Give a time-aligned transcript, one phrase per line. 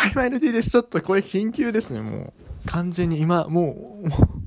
[0.00, 0.70] はい、マイル D です。
[0.70, 2.32] ちょっとこれ緊急ですね、も
[2.64, 2.68] う。
[2.68, 4.40] 完全に今、もう、も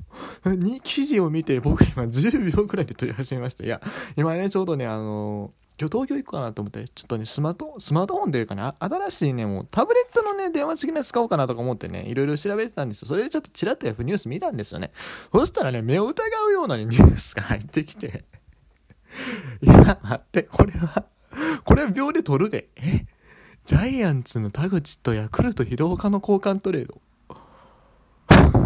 [0.46, 3.62] う に、記事を見て僕今10秒くらいで撮り始めました。
[3.62, 3.80] いや、
[4.18, 13.08] 今ね、ちょうどね、あの今日東京行くかなと思って、ちょっとね、スマート、スマートフォンというかね、新しいね、もうタブレットのね、電話付きのやつ使おうかなとか思ってね、いろいろ調べてたんですよ。
[13.08, 14.90] それでちょっとチラッと F ニュース見たんですよね。
[15.32, 18.24] そしたらね、目を疑うような、ニュースが入ってきて、
[19.62, 21.04] いや、待って、これは、
[21.64, 22.70] これは秒で撮るで。
[22.74, 23.06] え？
[23.64, 27.00] ジャイアンツの田口とヤクルト広岡の交換トレード。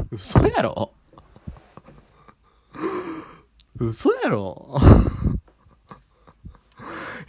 [0.10, 0.92] 嘘やろ？
[3.78, 4.76] 嘘やろ？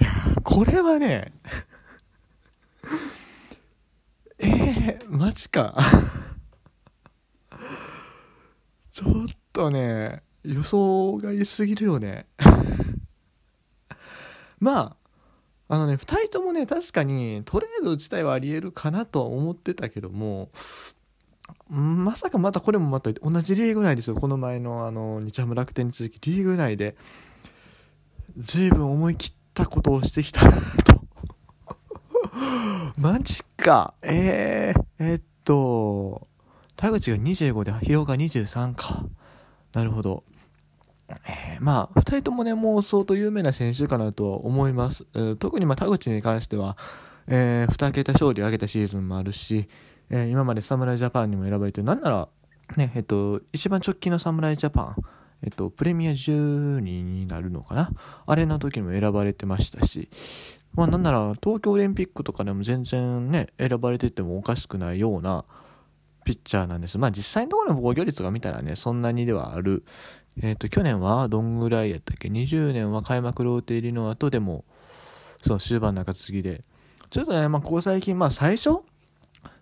[0.02, 0.10] いや、
[0.44, 1.32] これはね、
[4.40, 5.76] えー、マジか。
[8.92, 12.26] ちょっとね、予想が良すぎるよね。
[14.60, 14.96] まあ、
[15.72, 20.50] あのね、2人ともね、確かにトレード自体はありえるかなとは思ってたけども、
[21.70, 24.16] まさかまたこれもまた同じリーグ内ですよ。
[24.16, 26.96] この前のあの日ハム楽天に続きリーグ内で
[28.36, 31.04] 随分思い切ったことをしてきたと
[32.98, 33.94] マジか。
[34.02, 36.28] えー、えー、っと、
[36.76, 39.06] 田口が25で広が23か。
[39.74, 40.24] なるほど。
[41.26, 45.06] えー、まあ、2人ともね、もう相当有名な選手かなとは思います。
[45.38, 46.78] 特にまあ田口に関しては、
[47.28, 49.68] えー、2桁勝利を挙げたシーズンもあるし、
[50.10, 52.28] えー、今まで侍ジャパンにも選ばれて、なんなら、
[52.78, 54.96] ね、えっと、一番直近の侍ジャパン、
[55.42, 57.92] えっと、プレミア12になるのかな？
[58.26, 60.10] あれの時にも選ばれてましたし、
[60.74, 65.46] まあなんなら東京オリンピックとかでも全然ね、選ばれててもおかしくないような
[66.26, 66.98] ピッチャーなんです。
[66.98, 69.84] まあ実際のところの防御率が見たらね、そんなにではある。
[70.42, 74.64] えっ、と、去年はどんぐらいやったっけ ?20 年は開幕ローテ入りの後でも、
[75.42, 76.64] そう、終盤中継ぎで。
[77.10, 78.70] ちょっとね、まあここ最近、まあ最初、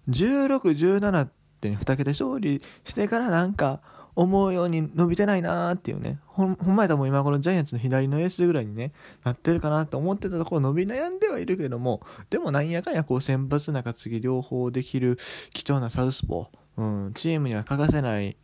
[0.09, 0.59] 16、
[0.99, 1.29] 17っ
[1.61, 3.81] てね、2桁勝利してからなんか、
[4.17, 8.91] 思うように伸びてないなーっていうね、ほん、ほんまやったらもう今頃ジャイアンツの左のエースぐらいにね、
[9.23, 12.01] なってるかなと思ってたところ伸び悩んではいるけども、
[12.31, 15.19] でもなんやかんやこう先発中継ぎ両方できる
[15.53, 18.35] 貴重なサウスポー、うん、チームには欠かせない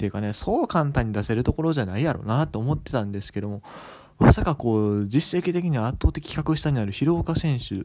[0.00, 3.62] ていうかね、そう簡単に出せるところじゃないやろなと思ってたんですけども、
[4.18, 7.84] まさかこう、実績的には圧倒的格下になる広岡選手、 い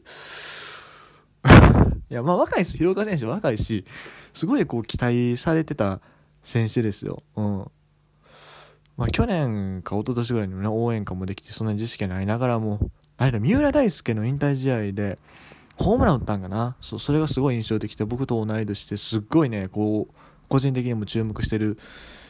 [2.08, 2.78] や、まあ若いです。
[2.78, 3.84] 広岡選手若いし、
[4.32, 6.00] すごいこう期待されてた
[6.42, 7.22] 選手ですよ。
[7.36, 7.70] うん。
[8.96, 12.80] まあ、去年か一昨年ぐらいにもね、応援歌もできて、そんなに知識ないながらも、
[13.18, 15.18] あれだ、三浦大輔の引退試合で、
[15.76, 20.14] ホームラン打ったんかなそう、それがすごい印象的で、僕と同い年ですっごいね、こう、
[20.48, 21.78] 個人的にも注目してる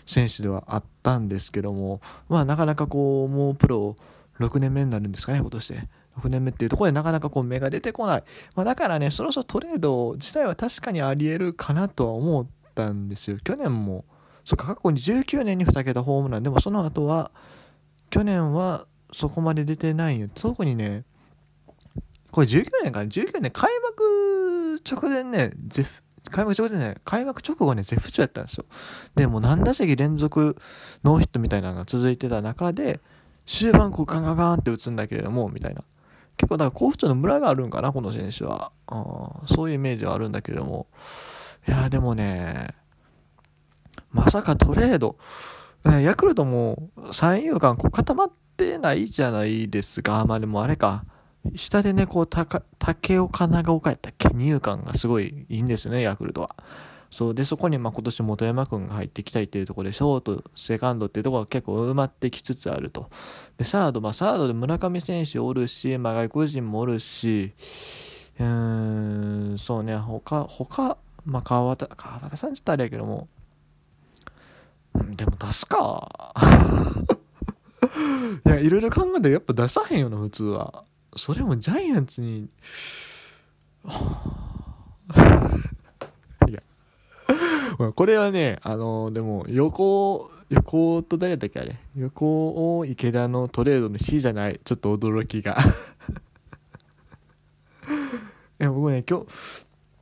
[0.06, 3.96] 選手ではあったんですけども、まあ、なかなかこう、もうプロ
[4.38, 5.88] 6年目になるんですかね、今年で。
[6.18, 8.24] 6年目っていうところでなかなかこう芽が出てこない。
[8.54, 13.38] まあ、だからね、そろそろトレード自体は確かにあり得るかなとは思ったんですよ。
[13.44, 14.04] 去年も、
[14.44, 16.42] そっか、過去に19年に2桁ホームラン。
[16.42, 17.30] でもその後は、
[18.08, 20.28] 去年はそこまで出てないよ。
[20.36, 21.04] そこにね、
[22.30, 28.64] これ19年か、19年開幕直前ね、ゼフ、開幕直前ね、開幕直後ね、絶不調やったんですよ。
[29.14, 30.56] で、もう何打席連続
[31.04, 33.00] ノーヒットみたいなのが続いてた中で、
[33.46, 35.82] 終盤こうガンガンガンって打つんだけれども、みたいな。
[36.36, 38.72] 結構だから甲府町の村があるんかな、この選手は。
[39.46, 40.86] そういうイメージはあるんだけれども。
[41.66, 42.68] いや、でもね、
[44.10, 45.16] まさかトレード、
[45.84, 50.24] ヤクルトも三遊間固まってないじゃないですか。
[50.26, 51.04] まあでもあれか。
[51.54, 56.56] 下でね、こう、竹岡長岡やったっけ二遊間がすごいいいんですよね、ヤクルトは。
[57.10, 63.08] そうで、そこにま今年本山君が入ってきたいっていうところで、ショート、セカンドっていうところが結構埋まってきつつあると。
[63.56, 67.52] で、サード、まあサードで村上選手おるし、まあ外国人もおるし、
[68.38, 73.28] うーん、そうね、他、他、まあ、川端、川端さんちょっとあれやけども、
[74.94, 76.34] でも出すか。
[78.44, 80.84] いや、いろいろ考えたらやっぱ出さへんよな、普通は。
[81.16, 82.48] それもジャイアンツに、
[86.48, 86.62] いや、
[87.94, 91.78] これはね、あの、でも、横、横と誰だっけあれ？
[91.96, 94.60] 横を池田のトレードの日じゃない。
[94.64, 95.56] ちょっと驚きが。
[98.60, 99.26] いや、僕ね、今日、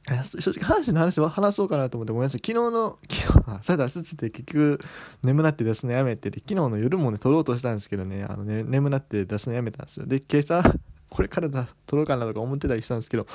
[0.07, 2.41] 正直阪神の話は話そうかなと思ってごめんなさい。
[2.45, 4.79] 昨日の昨日さだすつって結局
[5.23, 10.07] 眠なって出すのやめてて昨日の夜もね撮ろうとしたんですけどねあのね眠なって出すのやめたんですよ。
[10.07, 10.63] で今朝
[11.15, 13.27] これからだ撮ろうかなとか思ってたりしたんですけど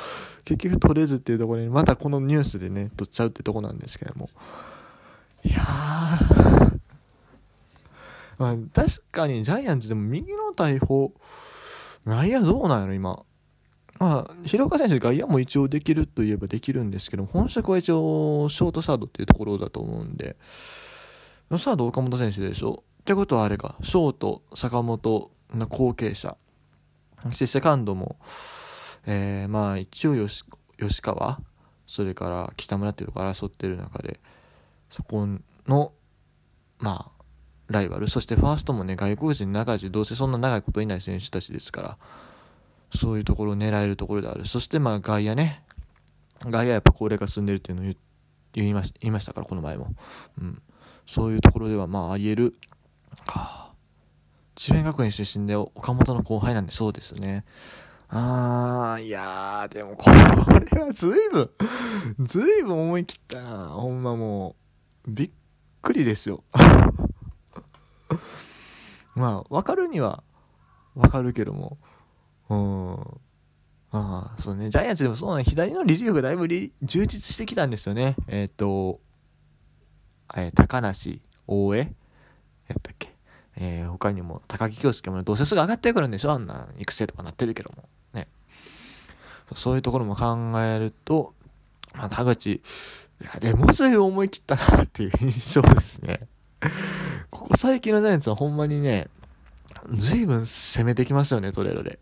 [0.44, 4.30] 結局撮れずっていうところにまたこのニュースでね撮っちゃうってとこなんですけども。
[5.46, 6.80] いやー。
[8.38, 11.14] まあ確かにジャイアンツでも右の大砲
[12.06, 13.24] 内野どうなんやろ今。
[13.98, 20.38] まあ、広岡選手、外野も一応できるといえばできるんですけど、本職は一応、ショートサードっていうところだと思うんで、
[21.58, 22.84] サード岡本選手でしょ。
[23.02, 26.38] ってことはあれか、ショート、坂本の後継者、
[27.24, 28.18] そしてセカンドも、
[29.06, 30.46] えー、まあ、一応吉、
[30.80, 31.40] 吉川、
[31.86, 34.20] それから北村っていうとこ争ってる中で、
[34.90, 35.28] そこ
[35.68, 35.94] の、
[36.78, 37.20] まあ、
[37.68, 41.98] ライバル、そしてファーストもね、外国人長いどうせそんな長いこといない選手たちですから、
[42.96, 44.48] そういうところを狙えるところである。
[44.48, 45.64] そしてまあ外野ね。
[46.46, 47.94] 外野やっぱ高齢化進んでるっていうのを
[48.54, 49.94] 言いましたから、この前も。
[50.40, 50.62] うん。
[51.06, 52.56] そういうところではまああり得る
[53.26, 53.69] か。
[54.60, 57.46] 智弁学園出身で岡本の後輩なんでそうですね。
[58.10, 60.18] あー、いやー、でもこれ
[60.82, 61.50] はずいぶ
[62.22, 63.70] ん、ずいぶん思い切ったな。
[63.70, 64.58] ほんまも
[65.08, 65.30] う、びっ
[65.82, 66.44] くりですよ。
[69.16, 70.24] まあ、わかるには
[70.94, 71.78] わかるけども、
[72.50, 73.00] うん。
[73.92, 74.70] ああ、そうね。
[74.70, 75.46] ジャイアンツでもそうね。
[75.46, 78.18] 左のリリーフがだいぶ充実してきたんですよね。
[78.28, 79.00] えっ、ー、と、
[80.36, 81.88] えー、高梨、大江やっ
[82.82, 83.09] たっけ？
[83.60, 87.90] えー、他にも高木京介も、どうせすぐ上がってくるんでしょあんな育成とかなってるけども。
[88.14, 88.28] ね。
[89.56, 91.34] そういうところも考えると、
[91.94, 92.62] まあ、田口、い
[93.22, 96.22] や、でもずい思い切ったなっていう印象ですね。
[97.30, 99.08] ここ最近のジャイアンツはほんまにね、
[99.94, 102.00] 随分攻めてきますよね、トレードで。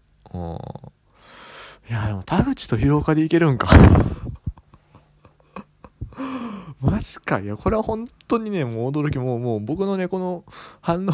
[1.89, 3.69] いや、でも田口と広岡でいけるんか
[6.79, 7.39] マジか。
[7.39, 10.43] いや、これは本当にね、もう驚き、もう、もう僕のね、この
[10.81, 11.11] 反応、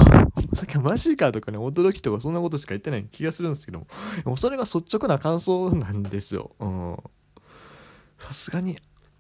[0.56, 3.88] さっきはマジかとかね、驚きとかそんなことしか言ってない気がするんですけども、
[4.26, 6.52] もそれが率直な感想なんですよ。
[6.60, 6.98] うん。
[8.18, 8.78] さすがに、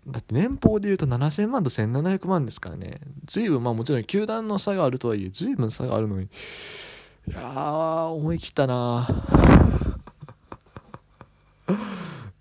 [0.08, 3.00] だって年俸で言うと7000万と1700万ですからね。
[3.26, 9.08] 随分、まあもちろん球団の差があるとはいえ、随分差があるのに、いやー、思い切ったな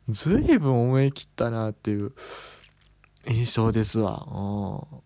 [0.08, 2.12] ずいぶん思い切ったなっていう
[3.28, 4.26] 印象ですわ。
[4.26, 5.01] まあ、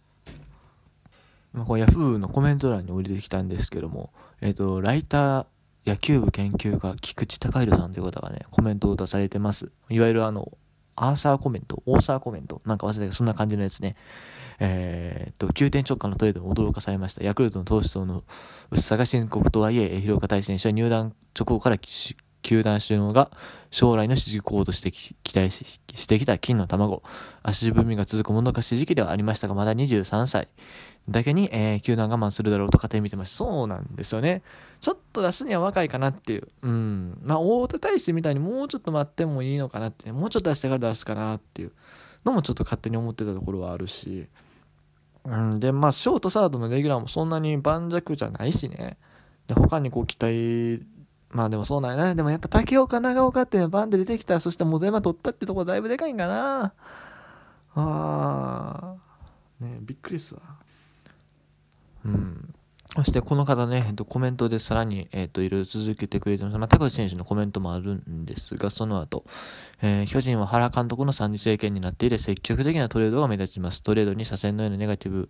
[1.64, 5.46] これヤフーのコメント欄に降りてきたんですけども、えっ、ー、と、ライター
[5.86, 9.70] 野球部研究家、菊池隆弘さんという方がね、コメントを出されてます。
[9.88, 10.52] いわゆるあの、
[10.96, 13.96] アーサーコメント、オーサーコメント、なんか忘れたけど、そんな感じのやつね。
[14.58, 17.22] えー、っと、急転直下のトレードに驚かされました。
[17.22, 18.24] ヤクルトの投手層の
[18.70, 21.78] 薄さが深刻とはいえ、広岡大選手は入団直後から
[22.42, 23.30] 球団収納が
[23.70, 27.02] 将来の支持候補として期待してきた金の卵。
[27.42, 30.48] 足踏みが続くもどかしい時期ではありましたが、まだ23歳。
[31.08, 33.36] だけに、えー、球団我慢するだろうと勝手に見てました。
[33.36, 34.42] そうなんですよね。
[34.80, 36.48] ちょっと出すには若いかなっていう。
[36.62, 37.18] うん。
[37.22, 41.72] まあ、大手大使みたいにもうちょっと待ってもいいのかなって、もうちょっと出してから出すかなっていう
[42.24, 44.26] のもちょっと勝手に思ってたところはあるし。
[45.24, 45.60] うん。
[45.60, 48.98] で、まあ、ショートサードのレギュラーもそんなに盤石じゃないしね。
[49.46, 50.84] で、他にこう期待、
[51.30, 52.14] まあでもそうなんやな。
[52.14, 54.40] でもやっぱ竹岡長岡ってバンで出てきた。
[54.40, 56.72] そしてモデマ取ったってとこだいぶでかいんかな。
[57.74, 58.96] ああ。
[59.60, 60.40] ねびっくりっすわ。
[62.04, 62.54] うん。
[62.96, 66.56] そしてこの方ね、えっと、コメントでさらに、えっと、いろいろ続けてくれてます。
[66.56, 69.24] まあ、高橋選手のコメントもあるんですが、その後、
[69.82, 73.82] えー、巨人は原監督の参次政権になっていて、積極的なトレードが目立ちます。
[73.82, 75.28] トレードに左遷のようなネガティブ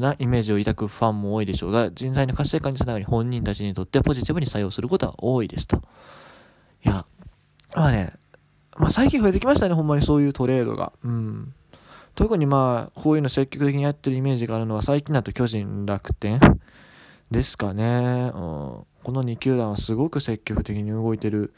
[0.00, 5.76] なイメージを抱くファンも多いでしょうが、人材の活性化につながり、本人たちにとってポジティブに採用することは多いですと。
[6.84, 7.06] いや、
[7.74, 8.12] まあね、
[8.76, 10.92] まあ最近増えてきましたね、ほんまにそういうトレードが。
[11.02, 11.54] うん。
[12.16, 16.40] 特にまあ、こういうの積極的にやってるイメージがあるのは、最近だと巨人、楽天
[17.30, 18.30] ですかね。
[18.34, 21.52] うん、この2球団はすごく積極的に動いてる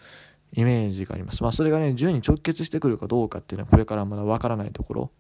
[0.55, 1.45] イメージがあります。
[1.45, 5.11] まあ、それがね、順に直結してくるかどうかっていうのは、これからまだわからないところ。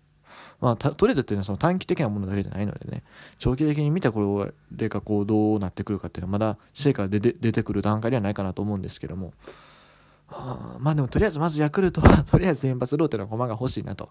[0.60, 3.04] まあ、トレードっていうのはその短期的なものだけじゃないのでね、
[3.38, 9.34] 長期的に見たこれがこうどうなってくるかっていうのは、まだ成果が出てくる段階ではないかなと思うんですけども。
[10.78, 14.10] まあでもとりあえずまずヤクルトは とりあえず先発ローテの駒が欲しいなと。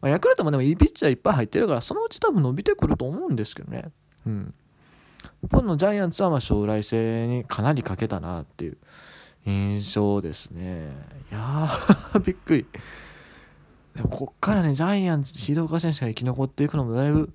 [0.00, 3.90] まあ、ヤクルトもでもいいピッチャーいっぱい入ってるから、そのうち多分伸びてくると思うんですけどね。
[4.26, 4.54] うん。
[5.48, 8.78] ポンのジャイアンツはま将来性にかなり欠けたなっていう
[9.46, 10.90] 印象ですね。
[11.30, 12.66] いやー びっくり。
[13.94, 17.32] でもこっからね、ジャイアンツ、静岡選手が生き残っていくのもだいぶ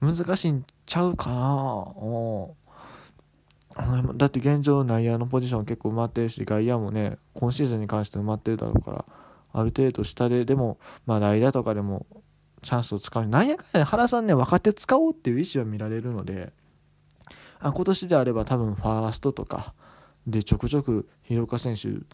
[0.00, 1.86] 難しいんちゃうかな
[4.14, 9.04] だって現状内野のポジション結構埋まってるし、外野もね、今シーズンに関して埋まってるだろうから、
[9.52, 12.06] ある程度下で、でも、まあ代打とかでも
[12.62, 13.26] チャンスを使う。
[13.26, 16.52] なんやかんや原さんね、若手使おうっていう意思は見られるので、
[17.58, 19.74] あ今年であれば多分ファーストとか
[20.26, 22.04] でちょくちょく広岡選手、フ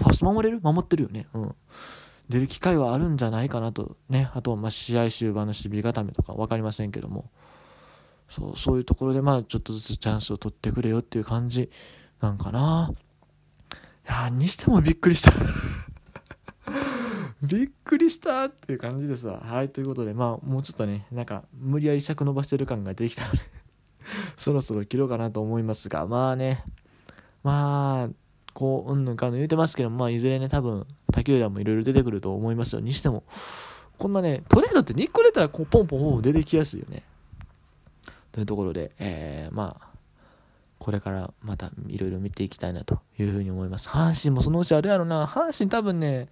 [0.00, 0.60] ァースト守れる？
[0.62, 1.28] 守ってるよね。
[1.32, 1.54] うん。
[2.28, 3.96] 出る機会はあるんじゃないかなと。
[4.08, 4.30] ね。
[4.34, 7.30] あとはま試合終盤の守備固めとか分かりませんけども。
[8.30, 11.70] そう、そういうところでまあちょっとずつチャンスを取ってくれよっていう感じ
[12.20, 12.92] なんかな。
[14.08, 15.32] いやにしてもびっくりした。
[17.42, 19.40] びっくりしたっていう感じですわ。
[19.40, 23.40] はいということでまあもうちょっとねなんか無理やり尺伸ばしてる感が出てきたので
[24.36, 26.64] そろそろ切ろうかなと思いますがまあね。
[27.42, 28.08] まあ
[28.52, 32.80] こううんぬんかんぬん言うてますけどまあいずれね多分他球団もいろいろ出てくると思いますよ。
[32.80, 33.24] にしても
[33.98, 37.02] こんなねトレードって2個出たらこうポンポンポン出てきやすいよね。
[38.32, 39.90] というところで、えー、まあ
[40.78, 43.88] これからまたいろいろ見ていきたいなというふうに思います。
[43.88, 45.26] 阪神もそのうちあるやろな。
[45.26, 46.28] 阪神多分ね、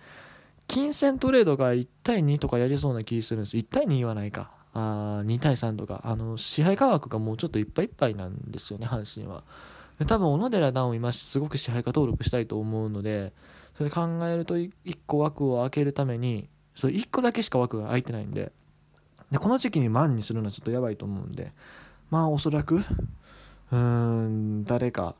[0.67, 3.57] 金銭トレードが1対2とかやりそうな気するんです。
[3.59, 4.51] 1対2はないか。
[4.73, 6.01] あ2対3とか。
[6.05, 9.45] あの、支配価格がもうちょっといっぱいいっぱいなんですよね、阪神は。
[9.99, 13.35] で多分、小野寺段を今すごく支配下登録したいと思うので、
[13.77, 14.71] それ考えると1
[15.07, 18.53] 個枠を開けるために、それ1個だけしか枠が空いてないんで、
[19.31, 21.53] で、この時期に万にするのはちょっとやばいと思うんで、
[22.11, 25.15] まあおそらく、うーん、誰か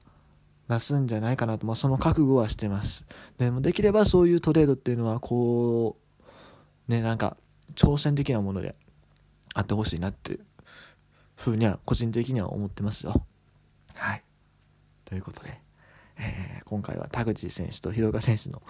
[0.69, 3.05] 出すんじゃないかなと、まあ、その覚悟はしてます。
[3.39, 5.97] でもできればそういうトレードっていうのは、こ
[6.89, 7.37] う、ね、なんか、
[7.75, 8.75] 挑戦的なもので
[9.55, 10.41] あってほしいなっていう
[11.37, 13.25] ふうには、個人的には思ってますよ。
[13.95, 14.23] はい。
[15.05, 15.61] ということで、
[16.19, 18.63] えー、今回は田口選手と広岡選手の、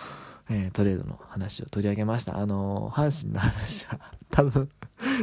[0.50, 2.38] えー、トレードの話を取り上げました。
[2.38, 3.98] あのー、阪神の話は
[4.30, 4.68] 多分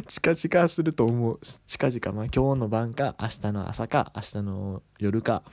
[0.07, 1.39] 近々すると思う。
[1.67, 5.43] 近々、まあ今日の晩か、明日の朝か、明日の夜か、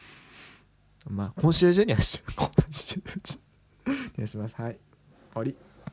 [1.08, 3.38] まあ今週中にはし、今週中
[4.16, 4.56] にはします。
[4.60, 4.72] はい。
[4.72, 4.80] 終
[5.34, 5.71] わり。